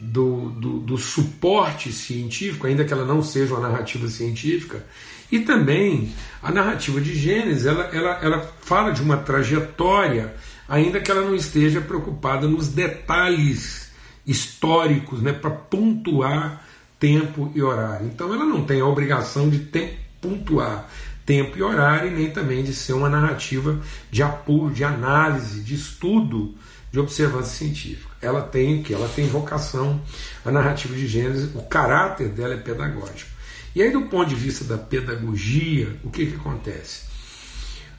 do, 0.00 0.50
do, 0.50 0.80
do, 0.80 0.98
suporte 0.98 1.92
científico, 1.92 2.66
ainda 2.66 2.84
que 2.84 2.92
ela 2.92 3.04
não 3.04 3.22
seja 3.22 3.54
uma 3.54 3.68
narrativa 3.68 4.08
científica, 4.08 4.84
e 5.30 5.40
também 5.40 6.12
a 6.42 6.50
narrativa 6.50 7.00
de 7.00 7.14
Gênesis 7.14 7.66
ela, 7.66 7.84
ela, 7.92 8.18
ela 8.20 8.52
fala 8.62 8.90
de 8.90 9.00
uma 9.00 9.18
trajetória, 9.18 10.34
ainda 10.68 11.00
que 11.00 11.10
ela 11.10 11.22
não 11.22 11.36
esteja 11.36 11.80
preocupada 11.80 12.48
nos 12.48 12.66
detalhes 12.68 13.87
históricos 14.28 15.22
né, 15.22 15.32
para 15.32 15.50
pontuar 15.50 16.64
tempo 17.00 17.50
e 17.54 17.62
horário. 17.62 18.06
Então 18.06 18.32
ela 18.32 18.44
não 18.44 18.64
tem 18.64 18.80
a 18.80 18.86
obrigação 18.86 19.48
de 19.48 19.58
ter, 19.60 19.98
pontuar 20.20 20.88
tempo 21.24 21.58
e 21.58 21.62
horário, 21.62 22.10
e 22.10 22.14
nem 22.14 22.30
também 22.30 22.62
de 22.62 22.74
ser 22.74 22.92
uma 22.92 23.08
narrativa 23.08 23.80
de 24.10 24.22
apuro, 24.22 24.72
de 24.72 24.84
análise, 24.84 25.60
de 25.60 25.74
estudo, 25.74 26.54
de 26.92 26.98
observância 26.98 27.56
científica. 27.56 28.08
Ela 28.20 28.42
tem 28.42 28.82
que 28.82 28.94
ela 28.94 29.08
tem 29.08 29.26
vocação, 29.26 30.00
a 30.44 30.50
narrativa 30.50 30.94
de 30.94 31.06
Gênesis, 31.06 31.54
o 31.54 31.62
caráter 31.62 32.28
dela 32.28 32.54
é 32.54 32.58
pedagógico. 32.58 33.30
E 33.74 33.82
aí, 33.82 33.90
do 33.90 34.02
ponto 34.06 34.28
de 34.28 34.34
vista 34.34 34.64
da 34.64 34.78
pedagogia, 34.78 35.96
o 36.02 36.10
que, 36.10 36.26
que 36.26 36.36
acontece? 36.36 37.06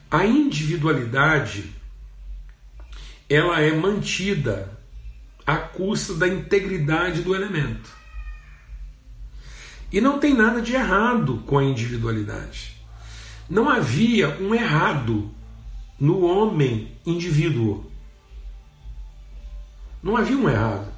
A 0.09 0.25
individualidade 0.25 1.71
ela 3.29 3.62
é 3.62 3.71
mantida 3.71 4.78
à 5.49 5.57
custa 5.57 6.13
da 6.13 6.27
integridade 6.27 7.23
do 7.23 7.33
elemento. 7.33 7.89
E 9.91 9.99
não 9.99 10.19
tem 10.19 10.35
nada 10.35 10.61
de 10.61 10.75
errado 10.75 11.41
com 11.47 11.57
a 11.57 11.63
individualidade. 11.63 12.75
Não 13.49 13.67
havia 13.67 14.37
um 14.39 14.53
errado 14.53 15.31
no 15.99 16.21
homem 16.21 16.91
indivíduo. 17.03 17.89
Não 20.03 20.15
havia 20.15 20.37
um 20.37 20.47
errado. 20.47 20.93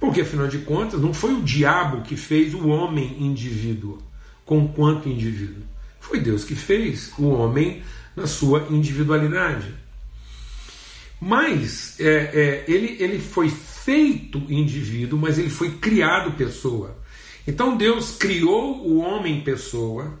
Porque, 0.00 0.22
afinal 0.22 0.48
de 0.48 0.58
contas, 0.58 1.00
não 1.00 1.14
foi 1.14 1.34
o 1.34 1.42
diabo 1.42 2.02
que 2.02 2.16
fez 2.16 2.52
o 2.52 2.66
homem 2.66 3.22
indivíduo, 3.22 4.02
com 4.44 4.66
quanto 4.66 5.08
indivíduo. 5.08 5.62
Foi 6.00 6.18
Deus 6.18 6.42
que 6.42 6.56
fez 6.56 7.12
o 7.16 7.28
homem 7.28 7.80
na 8.16 8.26
sua 8.26 8.66
individualidade. 8.70 9.83
Mas 11.26 11.98
é, 12.00 12.04
é, 12.06 12.64
ele, 12.68 13.02
ele 13.02 13.18
foi 13.18 13.48
feito 13.48 14.36
indivíduo, 14.46 15.18
mas 15.18 15.38
ele 15.38 15.48
foi 15.48 15.70
criado 15.70 16.32
pessoa. 16.32 16.98
Então 17.48 17.78
Deus 17.78 18.14
criou 18.18 18.86
o 18.86 18.98
homem 18.98 19.40
pessoa 19.40 20.18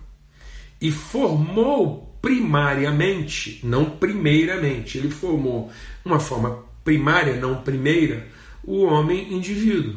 e 0.80 0.90
formou 0.90 2.18
primariamente, 2.22 3.60
não 3.62 3.84
primeiramente, 3.84 4.96
ele 4.96 5.10
formou 5.10 5.70
uma 6.02 6.18
forma 6.18 6.64
primária, 6.82 7.36
não 7.36 7.60
primeira, 7.60 8.26
o 8.62 8.84
homem 8.84 9.34
indivíduo. 9.34 9.96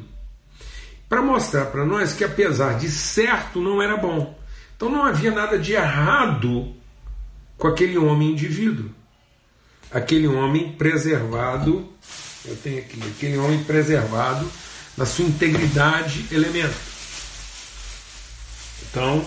Para 1.08 1.22
mostrar 1.22 1.68
para 1.68 1.86
nós 1.86 2.12
que 2.12 2.26
apesar 2.26 2.78
de 2.78 2.90
certo 2.90 3.62
não 3.62 3.82
era 3.82 3.96
bom. 3.96 4.38
Então 4.76 4.90
não 4.90 5.06
havia 5.06 5.32
nada 5.32 5.58
de 5.58 5.72
errado 5.72 6.76
com 7.58 7.70
aquele 7.70 7.98
homem 7.98 8.34
indivíduo 8.34 8.97
aquele 9.92 10.28
homem 10.28 10.74
preservado, 10.74 11.88
eu 12.46 12.56
tenho 12.58 12.80
aqui, 12.80 13.00
aquele 13.16 13.38
homem 13.38 13.64
preservado 13.64 14.50
na 14.98 15.06
sua 15.06 15.26
integridade 15.26 16.26
elemento. 16.32 16.76
Então, 18.90 19.26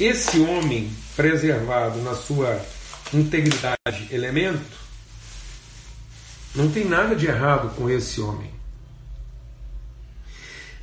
esse 0.00 0.40
homem 0.40 0.90
preservado 1.16 2.00
na 2.02 2.14
sua 2.14 2.60
integridade 3.12 4.08
elemento, 4.10 4.84
não 6.54 6.70
tem 6.70 6.84
nada 6.84 7.14
de 7.14 7.26
errado 7.26 7.74
com 7.76 7.90
esse 7.90 8.20
homem. 8.20 8.50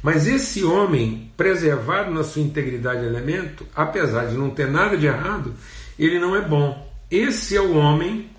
Mas 0.04 0.28
esse 0.28 0.64
homem 0.64 1.32
preservado 1.38 2.12
na 2.12 2.24
sua 2.24 2.42
integridade 2.42 3.06
elemento, 3.06 3.68
apesar 3.76 4.26
de 4.26 4.36
não 4.36 4.50
ter 4.50 4.68
nada 4.68 4.98
de 4.98 5.06
errado, 5.06 5.54
ele 5.98 6.20
não 6.20 6.36
é 6.36 6.42
bom. 6.42 6.90
Esse 7.10 7.56
é 7.56 7.62
o 7.62 7.76
homem 7.76 8.31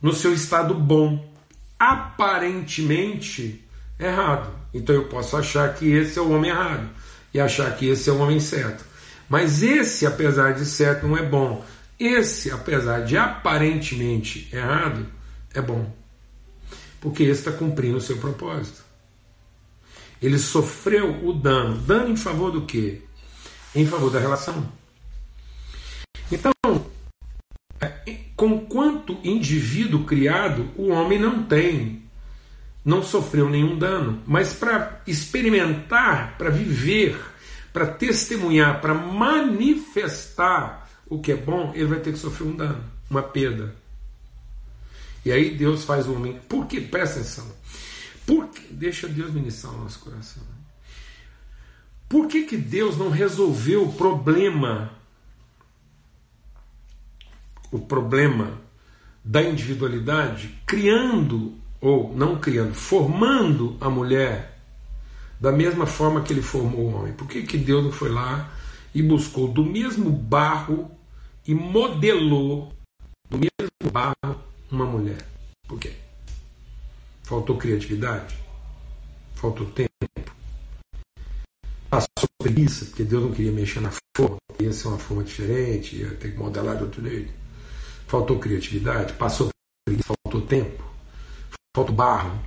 no 0.00 0.12
seu 0.12 0.32
estado 0.32 0.74
bom, 0.74 1.28
aparentemente 1.78 3.64
errado. 3.98 4.52
Então 4.72 4.94
eu 4.94 5.08
posso 5.08 5.36
achar 5.36 5.74
que 5.74 5.86
esse 5.90 6.18
é 6.18 6.22
o 6.22 6.30
homem 6.30 6.50
errado 6.50 6.88
e 7.32 7.40
achar 7.40 7.74
que 7.76 7.86
esse 7.86 8.08
é 8.08 8.12
o 8.12 8.18
homem 8.18 8.40
certo. 8.40 8.84
Mas 9.28 9.62
esse, 9.62 10.06
apesar 10.06 10.54
de 10.54 10.64
certo, 10.64 11.06
não 11.06 11.16
é 11.16 11.22
bom. 11.22 11.64
Esse, 11.98 12.50
apesar 12.50 13.04
de 13.04 13.16
aparentemente 13.16 14.48
errado, 14.52 15.06
é 15.52 15.60
bom. 15.60 15.92
Porque 17.00 17.24
esse 17.24 17.40
está 17.40 17.52
cumprindo 17.52 17.98
o 17.98 18.00
seu 18.00 18.16
propósito. 18.18 18.82
Ele 20.20 20.38
sofreu 20.38 21.24
o 21.24 21.32
dano. 21.32 21.78
Dano 21.78 22.10
em 22.10 22.16
favor 22.16 22.50
do 22.50 22.62
quê? 22.62 23.02
Em 23.74 23.86
favor 23.86 24.10
da 24.10 24.18
relação. 24.18 24.66
Então, 26.30 26.52
com 28.38 28.60
quanto 28.60 29.18
indivíduo 29.24 30.04
criado, 30.04 30.70
o 30.76 30.90
homem 30.90 31.18
não 31.18 31.42
tem, 31.42 32.04
não 32.84 33.02
sofreu 33.02 33.50
nenhum 33.50 33.76
dano, 33.76 34.22
mas 34.28 34.52
para 34.52 35.02
experimentar, 35.08 36.38
para 36.38 36.48
viver, 36.48 37.20
para 37.72 37.84
testemunhar, 37.84 38.80
para 38.80 38.94
manifestar 38.94 40.88
o 41.08 41.18
que 41.18 41.32
é 41.32 41.36
bom, 41.36 41.72
ele 41.74 41.86
vai 41.86 41.98
ter 41.98 42.12
que 42.12 42.18
sofrer 42.20 42.46
um 42.46 42.54
dano, 42.54 42.84
uma 43.10 43.24
perda. 43.24 43.74
E 45.24 45.32
aí 45.32 45.56
Deus 45.56 45.82
faz 45.82 46.06
o 46.06 46.14
homem. 46.14 46.38
Por 46.48 46.68
que? 46.68 46.80
Presta 46.80 47.18
atenção. 47.18 47.52
Por 48.24 48.46
que? 48.50 48.72
Deixa 48.72 49.08
Deus 49.08 49.32
ministrar 49.32 49.74
o 49.74 49.78
nosso 49.78 49.98
coração. 49.98 50.44
Por 52.08 52.28
que, 52.28 52.44
que 52.44 52.56
Deus 52.56 52.96
não 52.96 53.10
resolveu 53.10 53.82
o 53.82 53.92
problema 53.94 54.96
o 57.70 57.78
problema 57.78 58.60
da 59.24 59.42
individualidade, 59.42 60.58
criando, 60.66 61.54
ou 61.80 62.14
não 62.14 62.36
criando, 62.38 62.74
formando 62.74 63.76
a 63.80 63.90
mulher 63.90 64.58
da 65.40 65.52
mesma 65.52 65.86
forma 65.86 66.22
que 66.22 66.32
ele 66.32 66.42
formou 66.42 66.80
o 66.80 66.94
homem. 66.94 67.12
Por 67.12 67.28
que, 67.28 67.42
que 67.42 67.58
Deus 67.58 67.84
não 67.84 67.92
foi 67.92 68.08
lá 68.08 68.52
e 68.94 69.02
buscou 69.02 69.48
do 69.48 69.64
mesmo 69.64 70.10
barro 70.10 70.90
e 71.46 71.54
modelou 71.54 72.72
do 73.30 73.38
mesmo 73.38 73.92
barro 73.92 74.42
uma 74.70 74.84
mulher? 74.84 75.24
Por 75.66 75.78
quê? 75.78 75.92
Faltou 77.22 77.56
criatividade? 77.56 78.34
Faltou 79.34 79.66
tempo? 79.66 79.88
Passou 81.90 82.28
preguiça, 82.38 82.86
porque 82.86 83.04
Deus 83.04 83.22
não 83.22 83.32
queria 83.32 83.52
mexer 83.52 83.80
na 83.80 83.92
forma, 84.16 84.36
ia 84.60 84.72
ser 84.72 84.88
uma 84.88 84.98
forma 84.98 85.22
diferente, 85.22 85.96
ia 85.96 86.14
ter 86.14 86.32
que 86.32 86.38
modelar 86.38 86.76
de 86.76 86.84
outro 86.84 87.02
jeito. 87.02 87.37
Faltou 88.08 88.38
criatividade? 88.38 89.12
Passou 89.12 89.50
faltou 90.02 90.40
tempo? 90.46 90.82
Faltou 91.76 91.94
barro? 91.94 92.42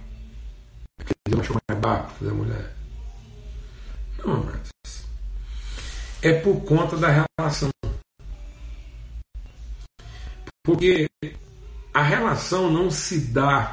Deus 1.28 1.42
achou 1.42 1.58
mais 1.70 1.80
barro 1.80 2.04
para 2.06 2.14
fazer 2.16 2.32
a 2.32 2.34
mulher? 2.34 2.76
Não, 4.26 4.44
mas. 4.44 5.06
é 6.24 6.34
por 6.42 6.62
conta 6.66 6.98
da 6.98 7.26
relação. 7.38 7.70
Porque 10.64 11.08
a 11.94 12.02
relação 12.02 12.72
não 12.72 12.90
se 12.90 13.20
dá 13.20 13.72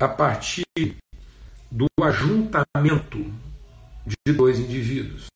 a 0.00 0.08
partir 0.08 0.64
do 1.70 1.86
ajuntamento 2.02 3.32
de 4.04 4.32
dois 4.32 4.58
indivíduos, 4.58 5.26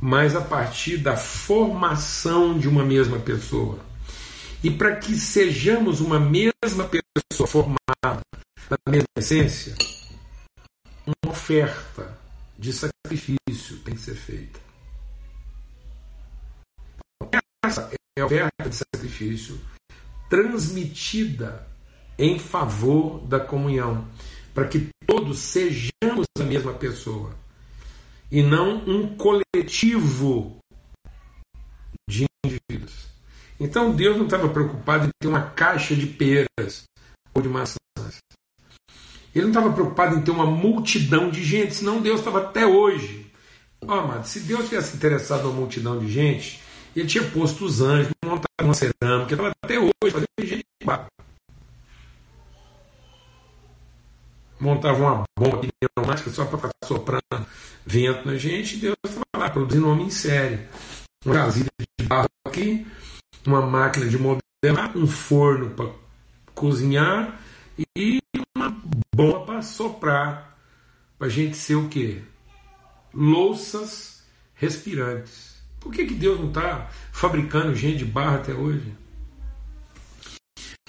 mas 0.00 0.34
a 0.34 0.40
partir 0.40 0.96
da 0.96 1.16
formação 1.16 2.58
de 2.58 2.68
uma 2.68 2.84
mesma 2.84 3.18
pessoa. 3.18 3.78
E 4.62 4.70
para 4.70 4.96
que 4.96 5.14
sejamos 5.16 6.00
uma 6.00 6.18
mesma 6.18 6.88
pessoa 6.88 7.46
formada 7.46 8.20
na 8.70 8.78
mesma 8.88 9.08
essência, 9.16 9.74
uma 11.06 11.32
oferta 11.32 12.18
de 12.58 12.72
sacrifício 12.72 13.78
tem 13.84 13.94
que 13.94 14.00
ser 14.00 14.14
feita. 14.14 14.60
Essa 17.64 17.90
é 18.16 18.22
a 18.22 18.26
oferta 18.26 18.68
de 18.68 18.76
sacrifício 18.76 19.60
transmitida 20.28 21.66
em 22.18 22.38
favor 22.38 23.20
da 23.26 23.40
comunhão, 23.40 24.06
para 24.54 24.68
que 24.68 24.88
todos 25.06 25.38
sejamos 25.38 26.26
a 26.38 26.42
mesma 26.42 26.72
pessoa 26.74 27.34
e 28.30 28.42
não 28.42 28.78
um 28.86 29.16
coletivo 29.16 30.58
de 32.08 32.26
indivíduos. 32.44 33.08
Então 33.58 33.92
Deus 33.92 34.16
não 34.16 34.24
estava 34.24 34.48
preocupado 34.48 35.06
em 35.06 35.10
ter 35.20 35.28
uma 35.28 35.42
caixa 35.42 35.94
de 35.94 36.06
peras 36.06 36.84
ou 37.34 37.42
de 37.42 37.48
maçãs. 37.48 37.78
Ele 39.34 39.44
não 39.44 39.50
estava 39.50 39.72
preocupado 39.72 40.16
em 40.16 40.22
ter 40.22 40.30
uma 40.30 40.46
multidão 40.46 41.30
de 41.30 41.42
gente, 41.44 41.74
senão 41.74 42.00
Deus 42.00 42.20
estava 42.20 42.40
até 42.40 42.66
hoje. 42.66 43.30
Ó, 43.82 43.86
oh, 43.94 44.00
amado, 44.00 44.26
se 44.26 44.40
Deus 44.40 44.68
tivesse 44.68 44.96
interessado 44.96 45.44
numa 45.44 45.54
multidão 45.54 45.98
de 45.98 46.10
gente, 46.10 46.60
ele 46.94 47.06
tinha 47.06 47.24
posto 47.30 47.64
os 47.64 47.80
anjos, 47.80 48.10
montado 48.24 48.46
uma 48.62 48.74
cerâmica, 48.74 49.34
estava 49.34 49.52
até 49.64 49.78
hoje 49.78 50.12
fazendo 50.12 50.26
gente 50.40 50.64
montava 54.60 54.98
uma 54.98 55.24
bomba 55.38 55.58
pneumática 55.58 56.30
só 56.30 56.44
para 56.44 56.56
estar 56.56 56.70
soprando 56.86 57.46
vento 57.84 58.26
na 58.26 58.36
gente, 58.36 58.76
Deus 58.76 58.96
estava 59.04 59.24
lá 59.36 59.50
produzindo 59.50 59.88
homem 59.88 60.06
em 60.06 60.10
série. 60.10 60.60
Uma 61.24 61.34
casilha 61.34 61.68
de 61.78 62.06
barro 62.06 62.28
aqui, 62.46 62.86
uma 63.46 63.62
máquina 63.62 64.06
de 64.06 64.18
modelar, 64.18 64.96
um 64.96 65.06
forno 65.06 65.70
para 65.70 65.90
cozinhar 66.54 67.40
e 67.96 68.18
uma 68.56 68.76
bomba 69.14 69.40
para 69.46 69.62
soprar. 69.62 70.56
Para 71.18 71.26
a 71.26 71.30
gente 71.30 71.56
ser 71.56 71.74
o 71.74 71.88
quê? 71.88 72.22
Louças 73.12 74.22
respirantes. 74.54 75.60
Por 75.78 75.92
que, 75.92 76.06
que 76.06 76.14
Deus 76.14 76.38
não 76.38 76.48
está 76.48 76.88
fabricando 77.12 77.74
gente 77.74 77.98
de 77.98 78.04
barro 78.04 78.36
até 78.36 78.52
hoje? 78.52 78.94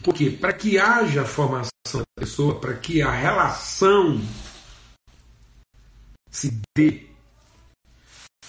Porque 0.04 0.30
para 0.32 0.54
que 0.54 0.80
haja 0.80 1.26
formação 1.26 1.72
da 1.96 2.04
pessoa, 2.20 2.60
para 2.60 2.76
que 2.76 3.02
a 3.02 3.12
relação 3.12 4.20
se 6.30 6.60
dê, 6.76 7.08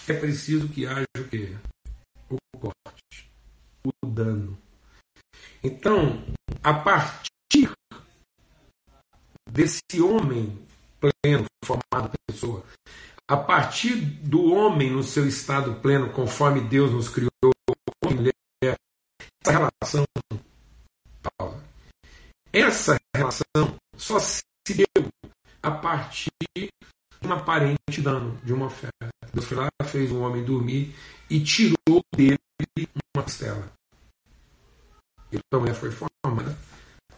é 0.08 0.14
preciso 0.14 0.68
que 0.68 0.86
haja 0.86 1.04
o 1.18 1.28
quê? 1.28 1.54
O 2.30 2.36
corte, 2.58 3.30
o 3.84 4.06
dano. 4.06 4.58
Então, 5.62 6.24
a 6.62 6.74
partir 6.74 7.70
desse 9.50 10.00
homem 10.00 10.66
pleno, 10.98 11.46
formado 11.64 12.12
pessoa, 12.26 12.64
a 13.28 13.36
partir 13.36 13.96
do 13.96 14.52
homem 14.52 14.90
no 14.90 15.02
seu 15.02 15.26
estado 15.28 15.80
pleno, 15.80 16.10
conforme 16.12 16.60
Deus 16.60 16.90
nos 16.92 17.08
criou, 17.08 17.30
essa 19.42 19.50
relação 19.50 20.04
essa 22.52 22.98
relação 23.16 23.78
só 23.96 24.18
se 24.20 24.42
deu 24.68 24.86
a 25.62 25.70
partir 25.70 26.30
de 26.54 26.68
um 27.24 27.32
aparente 27.32 28.02
dano, 28.02 28.38
de 28.44 28.52
uma 28.52 28.66
oferta. 28.66 29.08
Deus 29.32 29.46
foi 29.46 29.56
lá, 29.56 29.68
fez 29.84 30.10
o 30.10 30.20
homem 30.20 30.44
dormir 30.44 30.94
e 31.30 31.42
tirou 31.42 32.02
dele 32.14 32.38
uma 33.14 33.22
costela. 33.24 33.72
Então 35.32 35.64
ela 35.64 35.74
foi 35.74 35.90
formada 35.90 36.58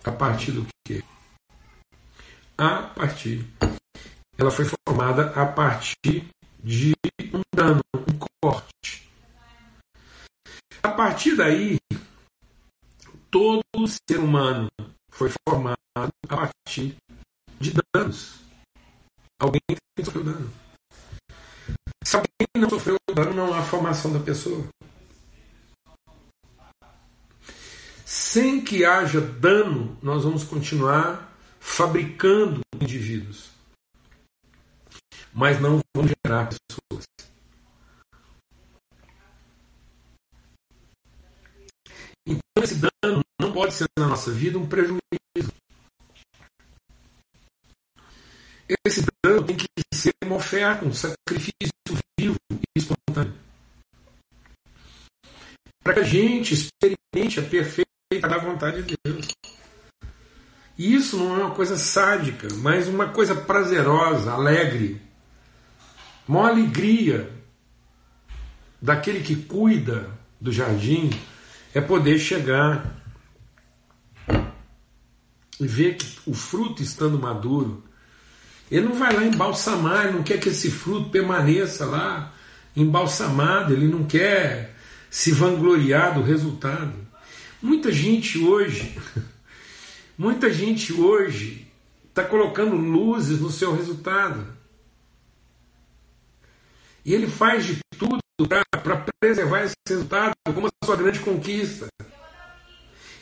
a 0.05 0.13
partir 0.13 0.53
do 0.53 0.67
que? 0.87 1.03
A 2.57 2.83
partir. 2.83 3.45
Ela 4.39 4.51
foi 4.51 4.67
formada 4.87 5.31
a 5.31 5.47
partir 5.47 6.29
de 6.63 6.95
um 7.33 7.41
dano, 7.53 7.83
um 7.95 8.19
corte. 8.41 9.11
A 10.83 10.91
partir 10.91 11.37
daí, 11.37 11.79
todo 13.31 13.65
ser 14.09 14.21
humano 14.21 14.69
foi 15.15 15.31
formado 15.49 15.79
a 15.97 16.09
partir 16.29 16.97
de 17.61 17.73
danos. 17.95 18.41
Alguém 19.41 19.61
sofreu 20.05 20.25
dano. 20.25 20.53
Se 22.05 22.17
alguém 22.17 22.49
não 22.57 22.69
sofreu 22.69 22.97
dano, 23.15 23.33
não 23.33 23.55
há 23.55 23.63
formação 23.63 24.13
da 24.13 24.19
pessoa. 24.19 24.67
Sem 28.05 28.63
que 28.65 28.85
haja 28.85 29.21
dano, 29.21 29.97
nós 30.03 30.25
vamos 30.25 30.43
continuar 30.43 31.33
fabricando 31.61 32.61
indivíduos. 32.81 33.51
Mas 35.33 35.61
não 35.61 35.81
vamos 35.95 36.13
gerar 36.27 36.49
pessoas. 36.49 37.05
Então, 42.27 42.63
esse 42.63 42.77
dano 42.77 43.24
pode 43.65 43.75
ser 43.75 43.87
na 43.99 44.09
nossa 44.09 44.31
vida 44.31 44.59
um 44.59 44.67
prejuízo. 44.67 45.01
Esse 48.87 49.03
dano 49.25 49.43
tem 49.43 49.57
que 49.57 49.67
ser 49.95 50.13
uma 50.23 50.37
oferta, 50.37 50.85
um 50.85 50.93
sacrifício 50.93 51.73
vivo 52.19 52.37
e 52.51 52.79
espontâneo. 52.79 53.35
Para 55.83 55.95
que 55.95 56.01
a 56.01 56.03
gente 56.03 56.53
experimente 56.53 57.41
a 57.41 57.43
perfeita 57.43 58.29
da 58.29 58.37
vontade 58.37 58.83
de 58.83 58.97
Deus. 59.03 59.29
E 60.77 60.95
isso 60.95 61.17
não 61.17 61.35
é 61.35 61.45
uma 61.45 61.55
coisa 61.55 61.79
sádica, 61.79 62.49
mas 62.57 62.87
uma 62.87 63.09
coisa 63.09 63.35
prazerosa, 63.35 64.33
alegre. 64.33 65.01
Uma 66.29 66.51
alegria 66.51 67.31
daquele 68.81 69.23
que 69.23 69.37
cuida 69.37 70.11
do 70.39 70.53
jardim 70.53 71.09
é 71.75 71.81
poder 71.81 72.19
chegar 72.19 73.04
e 75.61 75.67
ver 75.67 75.97
que 75.97 76.07
o 76.27 76.35
fruto 76.35 76.83
estando 76.83 77.19
maduro, 77.19 77.83
ele 78.71 78.87
não 78.87 78.95
vai 78.95 79.13
lá 79.13 79.25
embalsamar, 79.25 80.07
ele 80.07 80.17
não 80.17 80.23
quer 80.23 80.39
que 80.39 80.49
esse 80.49 80.71
fruto 80.71 81.11
permaneça 81.11 81.85
lá 81.87 82.33
embalsamado, 82.77 83.73
ele 83.73 83.87
não 83.87 84.05
quer 84.05 84.75
se 85.11 85.31
vangloriar 85.31 86.15
do 86.15 86.23
resultado. 86.23 86.93
Muita 87.63 87.93
gente 87.93 88.39
hoje, 88.39 88.99
muita 90.19 90.53
gente 90.53 90.93
hoje 90.93 91.67
está 92.09 92.25
colocando 92.25 92.77
luzes 92.77 93.41
no 93.41 93.51
seu 93.51 93.77
resultado. 93.77 94.47
E 97.05 97.13
ele 97.13 97.27
faz 97.27 97.67
de 97.67 97.79
tudo 97.99 98.19
para 98.49 99.05
preservar 99.21 99.65
esse 99.65 99.75
resultado 99.89 100.33
como 100.53 100.67
a 100.67 100.85
sua 100.85 100.97
grande 100.97 101.21
conquista. 101.21 101.87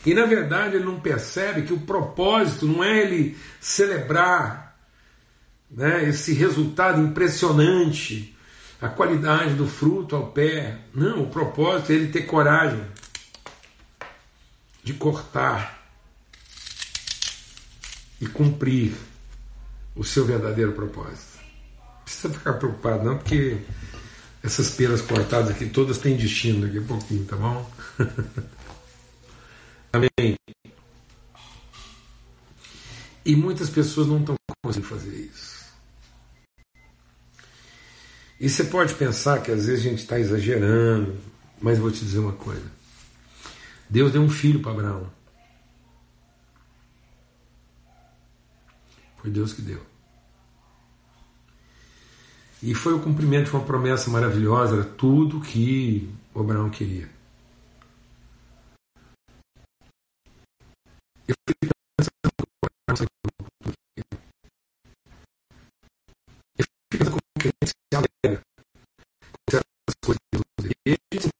E 0.04 0.14
na 0.14 0.26
verdade 0.26 0.76
ele 0.76 0.84
não 0.84 1.00
percebe 1.00 1.62
que 1.62 1.72
o 1.72 1.80
propósito 1.80 2.66
não 2.66 2.82
é 2.82 3.02
ele 3.02 3.38
celebrar 3.60 4.76
né, 5.70 6.08
esse 6.08 6.32
resultado 6.34 7.00
impressionante, 7.00 8.36
a 8.80 8.88
qualidade 8.88 9.54
do 9.54 9.66
fruto 9.66 10.16
ao 10.16 10.26
pé. 10.28 10.78
Não, 10.92 11.22
o 11.22 11.30
propósito 11.30 11.92
é 11.92 11.94
ele 11.94 12.08
ter 12.08 12.22
coragem 12.22 12.84
de 14.82 14.92
cortar 14.94 15.80
e 18.20 18.26
cumprir 18.26 18.92
o 19.94 20.04
seu 20.04 20.24
verdadeiro 20.24 20.72
propósito. 20.72 21.38
Não 21.78 22.04
precisa 22.04 22.34
ficar 22.34 22.54
preocupado, 22.54 23.04
não, 23.04 23.18
porque 23.18 23.58
essas 24.42 24.70
peras 24.70 25.00
cortadas 25.00 25.50
aqui 25.50 25.66
todas 25.66 25.98
têm 25.98 26.16
destino 26.16 26.66
daqui 26.66 26.78
a 26.78 26.82
pouquinho, 26.82 27.24
tá 27.24 27.36
bom? 27.36 27.70
Amém. 29.92 30.36
E 33.24 33.36
muitas 33.36 33.70
pessoas 33.70 34.08
não 34.08 34.20
estão 34.20 34.34
conseguindo 34.64 34.88
fazer 34.88 35.14
isso. 35.14 35.62
E 38.40 38.48
você 38.48 38.64
pode 38.64 38.94
pensar 38.94 39.40
que 39.42 39.52
às 39.52 39.66
vezes 39.66 39.86
a 39.86 39.88
gente 39.88 40.00
está 40.00 40.18
exagerando, 40.18 41.16
mas 41.60 41.78
vou 41.78 41.90
te 41.90 42.04
dizer 42.04 42.18
uma 42.18 42.32
coisa. 42.32 42.72
Deus 43.88 44.10
deu 44.10 44.22
um 44.22 44.30
filho 44.30 44.60
para 44.60 44.72
Abraão. 44.72 45.10
Foi 49.18 49.30
Deus 49.30 49.52
que 49.52 49.62
deu. 49.62 49.80
E 52.60 52.74
foi 52.74 52.94
o 52.94 53.00
cumprimento 53.00 53.50
de 53.50 53.56
uma 53.56 53.64
promessa 53.64 54.10
maravilhosa, 54.10 54.74
era 54.74 54.84
tudo 54.84 55.40
que 55.40 56.08
Abraão 56.34 56.70
queria. 56.70 57.08
Eu 61.28 61.34
fiquei 61.48 61.70
pensando 61.96 62.18
eu 66.58 66.66
pensando 66.86 67.10
como 67.10 67.20
que 67.38 67.48
a 67.48 67.52
gente 67.62 67.72
se 67.72 67.96
alegra 67.96 68.42
com 69.30 69.92
coisas 70.04 70.20
de 70.20 70.38
Deus. 70.38 70.72
E 70.86 70.90
a 70.90 70.96
gente 71.14 71.22
se 71.22 71.30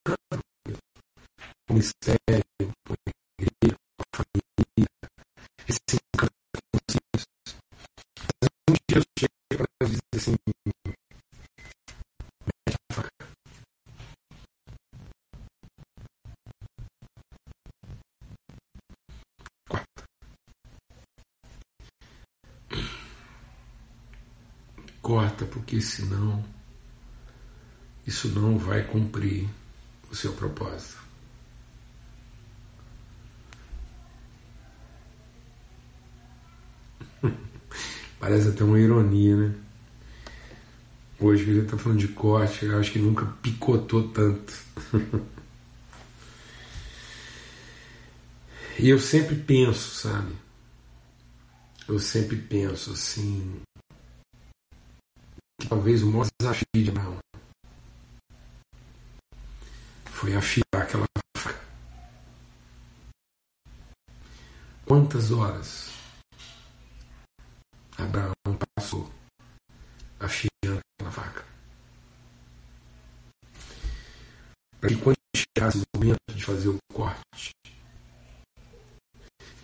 com 1.68 1.74
o 1.74 1.78
senão 25.82 26.44
isso 28.06 28.28
não 28.28 28.58
vai 28.58 28.82
cumprir 28.84 29.48
o 30.10 30.16
seu 30.16 30.32
propósito. 30.32 31.02
Parece 38.18 38.48
até 38.48 38.64
uma 38.64 38.78
ironia, 38.78 39.36
né? 39.36 39.54
Hoje 41.18 41.44
que 41.44 41.50
está 41.52 41.78
falando 41.78 42.00
de 42.00 42.08
corte, 42.08 42.64
eu 42.64 42.78
acho 42.78 42.90
que 42.90 42.98
nunca 42.98 43.26
picotou 43.40 44.08
tanto. 44.08 44.52
e 48.78 48.88
eu 48.88 48.98
sempre 48.98 49.36
penso, 49.36 49.94
sabe? 49.94 50.32
Eu 51.86 51.98
sempre 52.00 52.36
penso 52.36 52.92
assim, 52.92 53.62
talvez 55.72 56.02
o 56.02 56.10
maior 56.10 56.26
desafio 56.38 56.66
de 56.76 56.90
Abraão 56.90 57.18
foi 60.04 60.36
afiar 60.36 60.64
aquela 60.74 61.06
faca. 61.34 61.58
Quantas 64.84 65.30
horas 65.30 65.90
Abraão 67.96 68.34
passou 68.76 69.10
afiando 70.20 70.82
aquela 70.98 71.10
faca? 71.10 71.46
Para 74.78 74.90
que 74.90 74.96
quando 74.96 75.16
chegasse 75.34 75.78
o 75.78 75.98
momento 75.98 76.18
de 76.34 76.44
fazer 76.44 76.68
o 76.68 76.76
corte, 76.92 77.50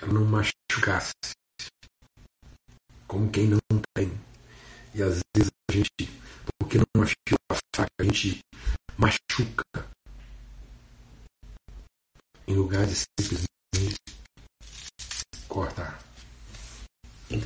ela 0.00 0.14
não 0.14 0.24
machucasse 0.24 1.12
como 3.06 3.30
quem 3.30 3.48
não 3.48 3.58
tem. 3.94 4.27
E 4.98 5.02
às 5.02 5.20
vezes 5.32 5.52
a 5.70 5.72
gente, 5.72 6.10
porque 6.58 6.76
não 6.76 7.04
afia 7.04 7.14
a 7.52 7.54
faca, 7.76 7.92
a 8.00 8.02
gente 8.02 8.40
machuca. 8.96 9.62
Em 12.48 12.54
lugar 12.56 12.84
de 12.84 12.96
simplesmente 12.96 13.96
cortar. 15.46 16.02
Tem 17.28 17.40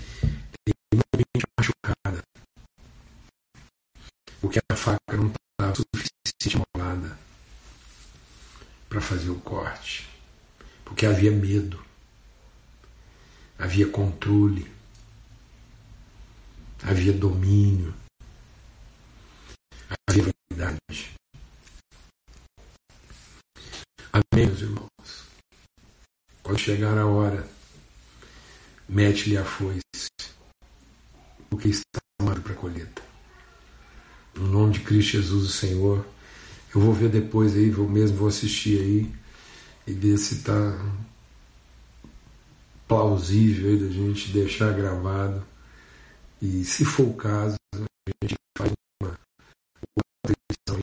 muita 0.94 1.18
gente 1.18 1.44
machucada. 1.60 2.22
Porque 4.40 4.58
a 4.70 4.74
faca 4.74 5.14
não 5.14 5.26
estava 5.26 5.74
suficientemente 5.74 6.66
molada 6.74 7.18
para 8.88 9.02
fazer 9.02 9.28
o 9.28 9.38
corte. 9.40 10.08
Porque 10.86 11.04
havia 11.04 11.30
medo. 11.30 11.84
Havia 13.58 13.90
controle. 13.90 14.71
Havia 16.84 17.12
domínio 17.12 17.94
havia 20.12 20.32
vaidade. 20.50 21.14
Amém, 24.12 24.46
meus 24.46 24.60
irmãos? 24.60 24.88
Quando 26.42 26.58
chegar 26.58 26.98
a 26.98 27.06
hora, 27.06 27.48
mete-lhe 28.88 29.38
a 29.38 29.44
foice, 29.44 29.80
porque 31.48 31.68
está 31.68 32.00
amado 32.20 32.42
para 32.42 32.52
a 32.52 32.56
colheita. 32.56 33.02
No 34.34 34.48
nome 34.48 34.74
de 34.74 34.80
Cristo 34.80 35.12
Jesus, 35.12 35.44
o 35.44 35.52
Senhor, 35.52 36.06
eu 36.74 36.80
vou 36.80 36.92
ver 36.92 37.08
depois 37.08 37.54
aí, 37.54 37.70
eu 37.70 37.88
mesmo 37.88 38.18
vou 38.18 38.28
assistir 38.28 38.80
aí 38.80 39.14
e 39.86 39.92
ver 39.92 40.18
se 40.18 40.36
está 40.36 40.78
plausível 42.86 43.70
aí 43.70 43.78
da 43.78 43.88
gente 43.88 44.32
deixar 44.32 44.72
gravado. 44.72 45.51
E 46.44 46.64
se 46.64 46.84
for 46.84 47.04
o 47.04 47.14
caso, 47.14 47.54
a 47.72 48.26
gente 48.26 48.34
faz 48.58 48.72
forte 49.00 50.81